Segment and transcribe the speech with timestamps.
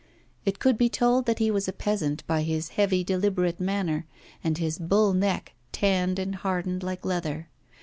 [0.45, 4.07] It could be told that he was a peasant by his heavy, deliberate manner
[4.43, 7.49] and his bull neck, tanned and hardened like leather.